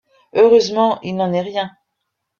Heureusement 0.33 0.99
il 1.03 1.15
n'en 1.15 1.31
est 1.31 1.41
rien. 1.43 1.69